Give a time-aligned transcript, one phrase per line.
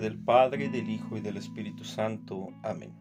[0.00, 2.48] del Padre, del Hijo y del Espíritu Santo.
[2.62, 2.92] Amén.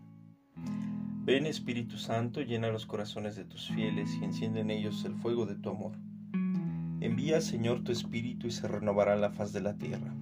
[1.23, 5.45] Ven Espíritu Santo, llena los corazones de tus fieles y enciende en ellos el fuego
[5.45, 5.91] de tu amor.
[7.01, 10.15] Envía, Señor, tu Espíritu y se renovará la faz de la tierra.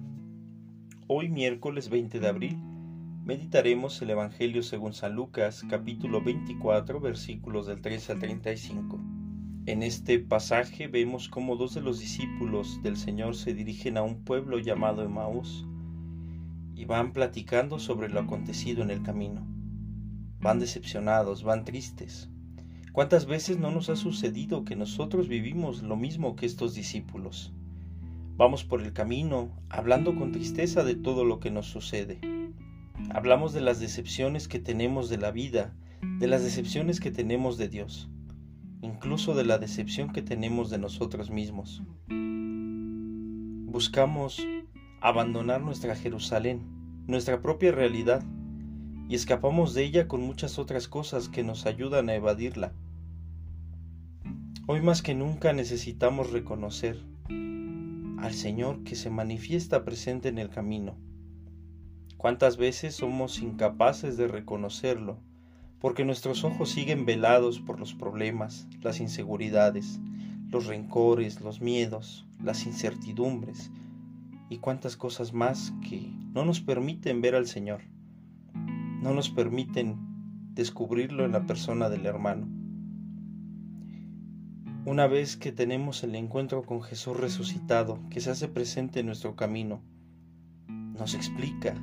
[1.06, 2.58] Hoy, miércoles 20 de abril,
[3.24, 9.00] meditaremos el Evangelio según San Lucas, capítulo 24, versículos del 13 al 35.
[9.66, 14.24] En este pasaje vemos cómo dos de los discípulos del Señor se dirigen a un
[14.24, 15.66] pueblo llamado Emaús
[16.76, 19.44] y van platicando sobre lo acontecido en el camino.
[20.40, 22.28] Van decepcionados, van tristes.
[22.92, 27.52] ¿Cuántas veces no nos ha sucedido que nosotros vivimos lo mismo que estos discípulos?
[28.36, 32.20] Vamos por el camino hablando con tristeza de todo lo que nos sucede.
[33.10, 35.74] Hablamos de las decepciones que tenemos de la vida,
[36.20, 38.08] de las decepciones que tenemos de Dios
[38.86, 41.82] incluso de la decepción que tenemos de nosotros mismos.
[43.66, 44.46] Buscamos
[45.00, 46.62] abandonar nuestra Jerusalén,
[47.06, 48.24] nuestra propia realidad,
[49.08, 52.72] y escapamos de ella con muchas otras cosas que nos ayudan a evadirla.
[54.66, 60.96] Hoy más que nunca necesitamos reconocer al Señor que se manifiesta presente en el camino.
[62.16, 65.20] ¿Cuántas veces somos incapaces de reconocerlo
[65.78, 70.00] porque nuestros ojos siguen velados por los problemas, las inseguridades,
[70.50, 73.70] los rencores, los miedos, las incertidumbres
[74.48, 77.82] y cuantas cosas más que no nos permiten ver al Señor,
[79.02, 79.96] no nos permiten
[80.54, 82.48] descubrirlo en la persona del hermano.
[84.84, 89.34] Una vez que tenemos el encuentro con Jesús resucitado, que se hace presente en nuestro
[89.34, 89.82] camino,
[90.68, 91.74] nos explica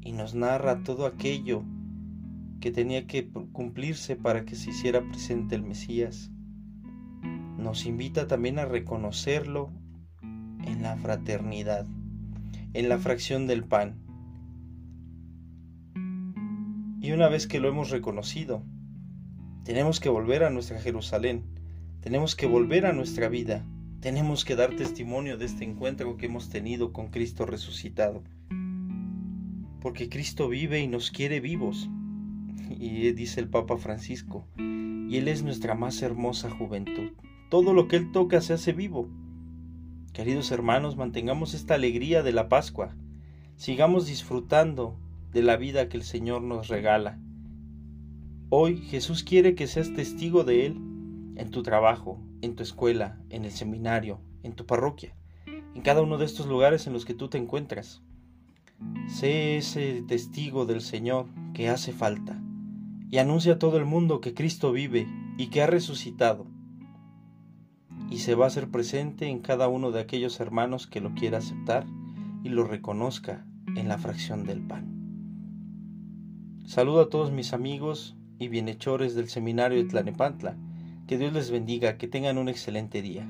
[0.00, 1.64] y nos narra todo aquello
[2.60, 6.30] que tenía que cumplirse para que se hiciera presente el Mesías.
[7.56, 9.72] Nos invita también a reconocerlo
[10.64, 11.86] en la fraternidad,
[12.74, 13.96] en la fracción del pan.
[17.00, 18.62] Y una vez que lo hemos reconocido,
[19.64, 21.44] tenemos que volver a nuestra Jerusalén,
[22.00, 23.64] tenemos que volver a nuestra vida,
[24.00, 28.22] tenemos que dar testimonio de este encuentro que hemos tenido con Cristo resucitado.
[29.80, 31.88] Porque Cristo vive y nos quiere vivos
[32.70, 37.12] y dice el Papa Francisco, y Él es nuestra más hermosa juventud.
[37.48, 39.08] Todo lo que Él toca se hace vivo.
[40.18, 42.96] Queridos hermanos, mantengamos esta alegría de la Pascua,
[43.54, 44.98] sigamos disfrutando
[45.30, 47.20] de la vida que el Señor nos regala.
[48.48, 50.72] Hoy Jesús quiere que seas testigo de Él
[51.36, 55.14] en tu trabajo, en tu escuela, en el seminario, en tu parroquia,
[55.46, 58.02] en cada uno de estos lugares en los que tú te encuentras.
[59.06, 62.42] Sé ese testigo del Señor que hace falta
[63.08, 66.48] y anuncia a todo el mundo que Cristo vive y que ha resucitado,
[68.10, 71.38] y se va a hacer presente en cada uno de aquellos hermanos que lo quiera
[71.38, 71.86] aceptar
[72.42, 74.98] y lo reconozca en la fracción del pan.
[76.64, 80.56] Saludo a todos mis amigos y bienhechores del seminario de Tlanepantla.
[81.06, 83.26] Que Dios les bendiga, que tengan un excelente día.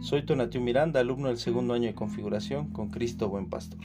[0.00, 3.80] Soy Tonatiu Miranda, alumno del segundo año de configuración con Cristo Buen Pastor.